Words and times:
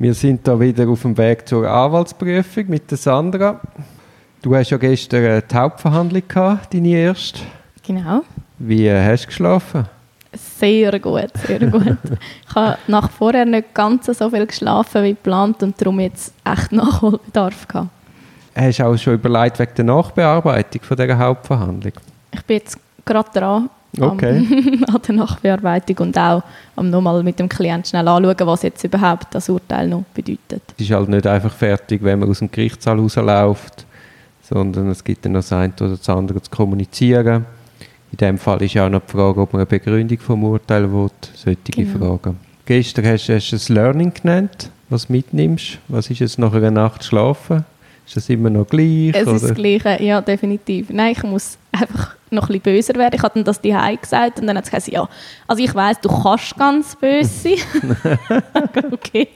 Wir 0.00 0.14
sind 0.14 0.48
da 0.48 0.58
wieder 0.58 0.88
auf 0.88 1.02
dem 1.02 1.14
Weg 1.18 1.46
zur 1.46 1.68
Anwaltsprüfung 1.68 2.68
mit 2.68 2.90
der 2.90 2.96
Sandra. 2.96 3.60
Du 4.40 4.56
hast 4.56 4.70
ja 4.70 4.78
gestern 4.78 5.42
die 5.46 5.54
Hauptverhandlung 5.54 6.22
gehabt, 6.26 6.72
deine 6.72 6.88
erste. 6.88 7.40
Genau. 7.86 8.22
Wie 8.58 8.90
hast 8.90 9.24
du 9.24 9.26
geschlafen? 9.26 9.84
Sehr 10.32 10.98
gut, 10.98 11.28
sehr 11.46 11.58
gut. 11.66 11.98
ich 12.48 12.54
habe 12.54 12.78
nach 12.86 13.10
vorher 13.10 13.44
nicht 13.44 13.74
ganz 13.74 14.06
so 14.06 14.30
viel 14.30 14.46
geschlafen 14.46 15.04
wie 15.04 15.10
geplant 15.10 15.62
und 15.62 15.78
darum 15.78 16.00
jetzt 16.00 16.32
echt 16.46 16.72
Nachholbedarf 16.72 17.68
gehabt. 17.68 17.90
Hast 18.54 18.78
du 18.78 18.84
auch 18.84 18.96
schon 18.96 19.12
überlegt 19.12 19.58
wegen 19.58 19.74
der 19.76 19.84
Nachbearbeitung 19.84 20.80
von 20.80 20.96
dieser 20.96 21.18
Hauptverhandlung? 21.18 21.92
Ich 22.32 22.42
bin 22.46 22.56
jetzt 22.56 22.78
gerade 23.04 23.28
dran 23.38 23.68
Okay. 23.98 24.38
am, 24.38 24.84
an 24.94 25.02
der 25.06 25.14
Nachbearbeitung 25.16 25.96
und 25.98 26.18
auch 26.18 26.42
am 26.76 26.90
nochmal 26.90 27.22
mit 27.22 27.38
dem 27.38 27.48
Klienten 27.48 27.88
schnell 27.90 28.06
anschauen, 28.06 28.36
was 28.46 28.62
jetzt 28.62 28.84
überhaupt 28.84 29.34
das 29.34 29.48
Urteil 29.48 29.88
noch 29.88 30.04
bedeutet. 30.14 30.62
Es 30.78 30.84
ist 30.84 30.90
halt 30.92 31.08
nicht 31.08 31.26
einfach 31.26 31.52
fertig, 31.52 32.02
wenn 32.02 32.20
man 32.20 32.28
aus 32.28 32.38
dem 32.38 32.50
Gerichtssaal 32.50 32.98
rausläuft, 32.98 33.84
sondern 34.42 34.88
es 34.90 35.02
gibt 35.02 35.24
dann 35.24 35.32
noch 35.32 35.40
das 35.40 35.52
eine 35.52 35.72
oder 35.80 35.90
das 35.96 36.08
andere 36.08 36.40
zu 36.42 36.50
kommunizieren. 36.50 37.46
In 38.12 38.16
dem 38.18 38.38
Fall 38.38 38.62
ist 38.62 38.76
auch 38.76 38.88
noch 38.88 39.02
die 39.06 39.12
Frage, 39.12 39.40
ob 39.40 39.52
man 39.52 39.60
eine 39.60 39.66
Begründung 39.66 40.18
vom 40.18 40.44
Urteil 40.44 40.90
will. 40.92 41.10
Solche 41.34 41.58
Genau. 41.70 42.18
Fragen. 42.18 42.36
Gestern 42.66 43.06
hast, 43.06 43.28
du 43.28 43.34
das 43.34 43.68
Learning 43.68 44.12
genannt, 44.12 44.70
was 44.88 45.06
du 45.06 45.12
mitnimmst. 45.12 45.78
Was 45.88 46.10
ist 46.10 46.18
jetzt 46.20 46.38
nach 46.38 46.52
einer 46.52 46.70
Nacht 46.70 47.04
schlafen? 47.04 47.64
Ist 48.06 48.16
das 48.16 48.28
immer 48.28 48.50
noch 48.50 48.66
gleich? 48.66 49.10
Es 49.14 49.22
ist 49.22 49.26
das 49.26 49.44
oder? 49.44 49.54
Gleiche, 49.54 50.02
ja, 50.02 50.20
definitiv. 50.20 50.90
Nein, 50.90 51.14
ich 51.16 51.22
muss 51.22 51.56
einfach 51.80 52.16
noch 52.30 52.48
ein 52.48 52.60
bisschen 52.60 52.62
böser 52.62 52.94
werden. 52.94 53.14
Ich 53.16 53.22
hatte 53.22 53.34
dann 53.34 53.44
das 53.44 53.60
die 53.60 53.74
gesagt 54.00 54.40
und 54.40 54.46
dann 54.46 54.56
hat 54.56 54.64
es 54.64 54.70
gesagt, 54.70 54.88
ja, 54.88 55.08
also 55.46 55.62
ich 55.62 55.74
weiss, 55.74 56.00
du 56.00 56.08
kannst 56.08 56.56
ganz 56.56 56.96
böse 56.96 57.28
sein. 57.28 58.02
okay, 58.92 59.28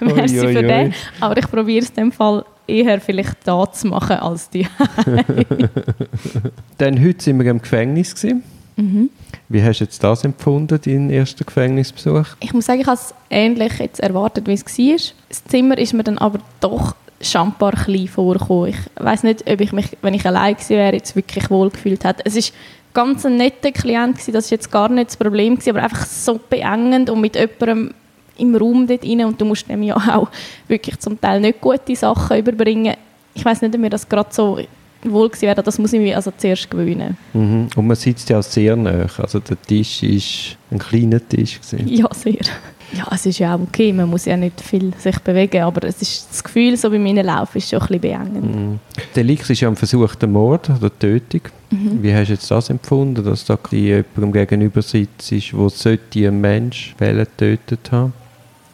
merci 0.00 0.40
Ui, 0.40 0.46
ui, 0.46 0.52
für 0.54 0.62
den. 0.62 0.94
Aber 1.20 1.36
ich 1.36 1.50
probiere 1.50 1.84
es 1.84 1.90
in 1.90 1.96
dem 1.96 2.12
Fall 2.12 2.44
eher 2.66 3.00
vielleicht 3.00 3.36
da 3.44 3.70
zu 3.70 3.88
machen 3.88 4.16
als 4.16 4.50
die. 4.50 4.66
Dann 6.78 7.02
heute 7.02 7.22
sind 7.22 7.42
wir 7.42 7.50
im 7.50 7.60
Gefängnis. 7.60 8.14
Gewesen. 8.14 8.42
Mhm. 8.76 9.10
Wie 9.48 9.62
hast 9.62 9.80
du 9.80 9.84
jetzt 9.84 10.02
das 10.02 10.24
empfunden, 10.24 10.80
deinen 10.80 11.10
ersten 11.10 11.44
Gefängnisbesuch? 11.44 12.26
Ich 12.40 12.54
muss 12.54 12.66
sagen, 12.66 12.80
ich 12.80 12.86
habe 12.86 12.96
es 12.96 13.14
ähnlich 13.28 13.78
jetzt 13.78 14.00
erwartet, 14.00 14.46
wie 14.46 14.54
es 14.54 14.64
war. 14.64 15.14
Das 15.28 15.44
Zimmer 15.44 15.76
ist 15.78 15.92
mir 15.92 16.04
dann 16.04 16.18
aber 16.18 16.38
doch 16.60 16.94
schambar 17.22 17.72
klein 17.72 18.08
vorgekommen. 18.08 18.70
Ich 18.70 19.04
weiß 19.04 19.22
nicht, 19.22 19.50
ob 19.50 19.60
ich 19.60 19.72
mich, 19.72 19.86
wenn 20.02 20.14
ich 20.14 20.26
allein 20.26 20.54
gewesen 20.54 20.76
wäre, 20.76 20.94
jetzt 20.94 21.16
wirklich 21.16 21.50
wohl 21.50 21.70
gefühlt 21.70 22.04
hätte. 22.04 22.22
Es 22.24 22.36
ist 22.36 22.52
ganz 22.94 23.24
ein 23.24 23.36
netter 23.36 23.72
Klient 23.72 24.14
gewesen, 24.14 24.32
das 24.32 24.46
ist 24.46 24.50
jetzt 24.50 24.70
gar 24.70 24.88
nicht 24.88 25.10
das 25.10 25.16
Problem 25.16 25.54
gewesen, 25.54 25.70
aber 25.70 25.84
einfach 25.84 26.04
so 26.06 26.38
beengend 26.48 27.10
und 27.10 27.20
mit 27.20 27.36
jemandem 27.36 27.94
im 28.38 28.54
Raum 28.54 28.86
dort 28.86 29.04
rein 29.04 29.24
und 29.24 29.40
du 29.40 29.44
musst 29.44 29.68
dem 29.68 29.82
ja 29.82 29.96
auch 29.96 30.28
wirklich 30.68 30.98
zum 30.98 31.20
Teil 31.20 31.40
nicht 31.40 31.60
gute 31.60 31.94
Sachen 31.94 32.38
überbringen. 32.38 32.94
Ich 33.34 33.44
weiß 33.44 33.62
nicht, 33.62 33.74
ob 33.74 33.80
mir 33.80 33.90
das 33.90 34.08
gerade 34.08 34.28
so 34.32 34.58
wohl 35.04 35.28
gewesen 35.28 35.42
wäre, 35.42 35.62
das 35.62 35.78
muss 35.78 35.92
ich 35.92 36.00
mir 36.00 36.16
also 36.16 36.32
zuerst 36.36 36.70
gewöhnen. 36.70 37.16
Mhm. 37.32 37.68
Und 37.74 37.86
man 37.86 37.96
sitzt 37.96 38.28
ja 38.30 38.38
auch 38.38 38.42
sehr 38.42 38.76
nah. 38.76 39.06
Also 39.18 39.40
der 39.40 39.60
Tisch 39.60 40.02
ist 40.02 40.56
ein 40.70 40.78
kleiner 40.78 41.26
Tisch. 41.26 41.60
Gewesen. 41.60 41.88
Ja, 41.88 42.08
sehr. 42.12 42.44
Ja, 42.92 43.06
es 43.10 43.24
ist 43.24 43.38
ja 43.38 43.54
auch 43.54 43.60
okay, 43.60 43.92
man 43.92 44.08
muss 44.10 44.26
ja 44.26 44.36
nicht 44.36 44.60
viel 44.60 44.92
sich 44.98 45.18
bewegen, 45.20 45.62
aber 45.62 45.86
es 45.88 46.02
ist 46.02 46.28
das 46.30 46.44
Gefühl, 46.44 46.76
so 46.76 46.90
bei 46.90 46.98
meinem 46.98 47.24
Lauf 47.24 47.56
ist 47.56 47.70
schon 47.70 47.80
ein 47.80 47.86
bisschen 47.86 48.00
beengend. 48.00 48.54
Mhm. 48.54 48.80
Der 49.14 49.28
ist 49.28 49.60
ja 49.60 49.68
ein 49.68 49.76
versuchter 49.76 50.26
Mord 50.26 50.68
oder 50.68 50.96
Tötung. 50.98 51.40
Mhm. 51.70 52.02
Wie 52.02 52.14
hast 52.14 52.28
du 52.28 52.32
jetzt 52.34 52.50
das 52.50 52.68
empfunden, 52.68 53.24
dass 53.24 53.46
da 53.46 53.58
jemandem 53.70 54.32
gegenüber 54.32 54.82
sitzt, 54.82 55.30
der 55.30 55.70
sollte 55.70 56.28
einen 56.28 56.40
Mensch 56.40 56.94
getötet 56.98 57.90
haben? 57.90 58.12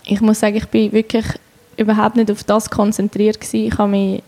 Ich 0.04 0.20
muss 0.20 0.40
sagen, 0.40 0.56
ich 0.56 0.66
bin 0.66 0.90
wirklich 0.92 1.26
überhaupt 1.76 2.16
nicht 2.16 2.30
auf 2.30 2.42
das 2.42 2.68
konzentriert 2.68 3.40
gewesen. 3.40 3.66
Ich 3.66 3.78
habe 3.78 3.90
mich 3.90 4.22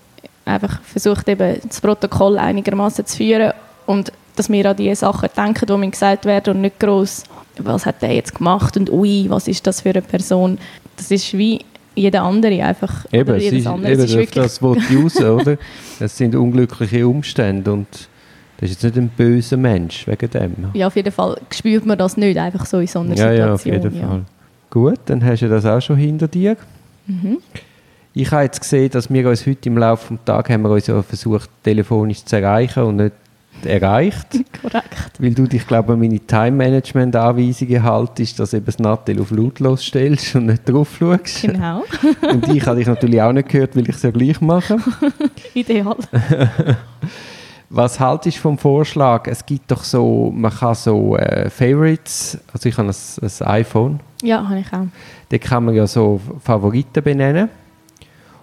einfach 0.44 0.80
versucht, 0.82 1.28
eben 1.28 1.58
das 1.66 1.80
Protokoll 1.80 2.38
einigermaßen 2.38 3.06
zu 3.06 3.16
führen 3.16 3.52
und 3.86 4.12
dass 4.36 4.48
wir 4.48 4.66
an 4.70 4.76
die 4.76 4.94
Sachen 4.94 5.28
denken, 5.36 5.66
die 5.66 5.76
mir 5.76 5.90
gesagt 5.90 6.24
werden 6.24 6.54
und 6.54 6.60
nicht 6.62 6.78
groß, 6.78 7.24
was 7.64 7.86
hat 7.86 8.02
der 8.02 8.14
jetzt 8.14 8.34
gemacht 8.34 8.76
und 8.76 8.90
ui, 8.90 9.26
was 9.28 9.48
ist 9.48 9.66
das 9.66 9.80
für 9.80 9.90
eine 9.90 10.02
Person. 10.02 10.58
Das 10.96 11.10
ist 11.10 11.32
wie 11.36 11.60
jeder 11.94 12.22
andere 12.22 12.62
einfach. 12.62 13.04
Eben, 13.12 13.34
es 13.34 13.44
ist, 13.52 13.66
andere. 13.66 13.92
eben 13.92 14.02
Es 14.02 14.14
ist 14.14 14.36
das 14.36 14.56
ich 14.60 14.96
raus, 14.96 15.16
oder? 15.20 15.58
Es 15.98 16.16
sind 16.16 16.34
unglückliche 16.34 17.06
Umstände 17.06 17.72
und 17.72 17.86
das 18.58 18.70
ist 18.70 18.82
jetzt 18.82 18.94
nicht 18.94 19.02
ein 19.04 19.08
böser 19.16 19.56
Mensch 19.56 20.06
wegen 20.06 20.30
dem. 20.30 20.52
ja, 20.74 20.86
auf 20.86 20.96
jeden 20.96 21.12
Fall 21.12 21.36
spürt 21.50 21.86
man 21.86 21.96
das 21.98 22.16
nicht 22.16 22.36
einfach 22.36 22.66
so 22.66 22.78
in 22.78 22.86
so 22.86 23.00
einer 23.00 23.16
Ja, 23.16 23.32
ja, 23.32 23.54
auf 23.54 23.62
Situation. 23.62 23.92
jeden 23.94 24.08
Fall. 24.08 24.22
Gut, 24.70 24.98
dann 25.06 25.24
hast 25.24 25.40
du 25.40 25.48
das 25.48 25.64
auch 25.64 25.80
schon 25.80 25.96
hinter 25.96 26.28
dir. 26.28 26.56
Mhm. 27.06 27.38
Ich 28.12 28.30
habe 28.32 28.44
jetzt 28.44 28.60
gesehen, 28.60 28.90
dass 28.90 29.10
wir 29.10 29.28
uns 29.28 29.46
heute 29.46 29.68
im 29.68 29.78
Laufe 29.78 30.14
des 30.14 30.24
Tages 30.24 30.52
haben 30.52 30.62
wir 30.62 30.70
uns 30.70 30.86
ja 30.86 31.02
versucht, 31.02 31.48
telefonisch 31.64 32.24
zu 32.24 32.36
erreichen 32.36 32.82
und 32.82 32.96
nicht 32.96 33.14
erreicht. 33.66 34.26
Korrekt. 34.62 35.12
Weil 35.18 35.34
du 35.34 35.46
dich, 35.46 35.66
glaube 35.66 35.92
ich, 35.92 35.94
an 35.94 36.00
meine 36.00 36.20
Time-Management-Anweisungen 36.20 37.82
haltest, 37.82 38.38
dass 38.38 38.52
eben 38.54 38.66
das 38.66 38.78
Nattel 38.78 39.20
auf 39.20 39.30
lautlos 39.30 39.84
stellst 39.84 40.34
und 40.36 40.46
nicht 40.46 40.68
drauf 40.68 40.96
schaust. 40.98 41.42
Genau. 41.42 41.84
Und 42.30 42.48
ich 42.48 42.66
habe 42.66 42.76
dich 42.78 42.86
natürlich 42.86 43.20
auch 43.22 43.32
nicht 43.32 43.48
gehört, 43.48 43.76
weil 43.76 43.88
ich 43.88 43.96
es 43.96 44.02
ja 44.02 44.10
gleich 44.10 44.40
mache. 44.40 44.76
Ideal. 45.54 45.96
Was 47.68 48.00
haltest 48.00 48.38
du 48.38 48.40
vom 48.42 48.58
Vorschlag? 48.58 49.28
Es 49.28 49.46
gibt 49.46 49.70
doch 49.70 49.84
so, 49.84 50.32
man 50.34 50.50
kann 50.52 50.74
so 50.74 51.16
äh, 51.16 51.48
Favorites, 51.50 52.36
also 52.52 52.68
ich 52.68 52.76
habe 52.76 52.88
ein, 52.88 52.94
ein 53.22 53.46
iPhone, 53.46 54.00
Ja, 54.22 54.48
habe 54.48 54.58
ich 54.58 54.72
auch. 54.72 54.86
da 55.28 55.38
kann 55.38 55.64
man 55.66 55.74
ja 55.76 55.86
so 55.86 56.20
Favoriten 56.42 57.02
benennen. 57.04 57.48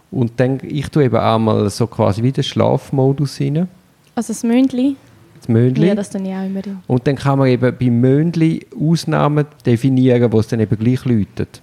Und 0.09 0.39
dann, 0.39 0.59
ich 0.63 0.87
tue 0.87 1.03
eben 1.03 1.17
auch 1.17 1.37
mal 1.39 1.69
so 1.69 1.87
quasi 1.87 2.23
wie 2.23 2.31
den 2.31 2.45
Schlafmodus 2.45 3.41
rein, 3.41 3.67
Also 4.15 4.31
das 4.31 4.43
Mündli, 4.43 4.95
das 5.37 5.47
Möndli. 5.47 5.87
ja, 5.87 5.95
das 5.95 6.09
tue 6.09 6.21
ich 6.21 6.33
auch 6.33 6.45
immer. 6.45 6.65
Ja. 6.65 6.81
Und 6.87 7.07
dann 7.07 7.15
kann 7.15 7.39
man 7.39 7.47
eben 7.47 7.75
beim 7.77 7.99
Möndli 7.99 8.65
Ausnahmen 8.79 9.45
definieren, 9.65 10.31
wo 10.31 10.39
es 10.39 10.47
dann 10.47 10.59
eben 10.59 10.77
gleich 10.77 11.05
läutet. 11.05 11.61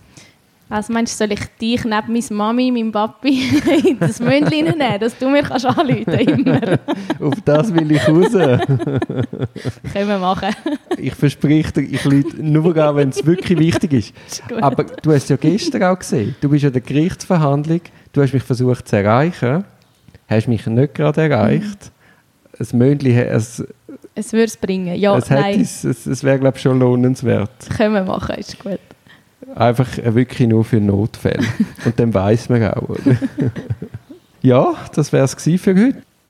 Also 0.71 0.93
meinst 0.93 1.21
du, 1.21 1.25
soll 1.25 1.33
ich 1.33 1.45
dich 1.61 1.85
neben 1.85 2.13
meine 2.13 2.25
Mami, 2.31 2.73
meinem 2.73 2.91
Papi 2.91 3.61
in 3.89 3.99
das 3.99 4.19
Mündli 4.19 4.63
nehmen, 4.63 4.99
dass 4.99 5.17
du 5.17 5.29
mir 5.29 5.43
kannst 5.43 5.67
anrufen 5.67 6.15
immer? 6.15 6.61
Auf 7.21 7.41
das 7.45 7.73
will 7.73 7.93
ich 7.93 8.09
raus. 8.09 8.33
Können 9.93 10.09
wir 10.09 10.19
machen. 10.19 10.49
Ich 10.97 11.15
verspreche 11.15 11.73
dir, 11.73 11.83
ich 11.83 12.05
lüte 12.05 12.43
nur 12.43 12.77
an, 12.79 12.97
wenn 12.97 13.11
es 13.11 13.25
wirklich 13.25 13.59
wichtig 13.59 13.93
ist. 13.93 14.15
Ist. 14.27 14.43
Aber 14.61 14.85
du 14.85 15.13
hast 15.13 15.25
es 15.25 15.29
ja 15.29 15.37
gestern 15.37 15.83
auch 15.85 15.99
gesehen. 15.99 16.35
Du 16.41 16.49
bist 16.49 16.63
ja 16.63 16.69
in 16.69 16.73
der 16.73 16.83
Gerichtsverhandlung, 16.83 17.83
du 18.13 18.23
hast 18.23 18.33
mich 18.33 18.43
versucht 18.43 18.89
zu 18.89 18.97
erreichen, 18.97 19.65
hast 20.29 20.49
mich 20.49 20.67
nicht 20.67 20.95
gerade 20.95 21.23
erreicht. 21.23 21.93
Ein 22.59 22.79
Möndli, 22.79 23.19
es, 23.19 23.65
es 24.15 24.33
würde 24.33 24.45
es 24.45 24.57
bringen. 24.57 24.95
Ja, 24.97 25.17
es, 25.17 25.31
nein, 25.31 25.61
es, 25.61 25.85
es, 25.85 26.07
es 26.07 26.23
wäre 26.23 26.39
glaube 26.39 26.57
ich 26.57 26.63
schon 26.63 26.79
lohnenswert. 26.79 27.51
können 27.77 27.95
wir 27.95 28.05
machen, 28.05 28.37
ist 28.37 28.59
gut. 28.59 28.79
Einfach 29.55 29.99
äh, 29.99 30.15
wirklich 30.15 30.49
nur 30.49 30.65
für 30.65 30.81
Notfälle. 30.81 31.45
Und 31.85 31.99
dann 31.99 32.13
weiß 32.15 32.49
man 32.49 32.65
auch. 32.75 32.97
Ja, 34.45 34.75
das 34.95 35.11
wäre 35.11 35.25
es 35.25 35.33
für 35.33 35.75
heute. 35.75 36.03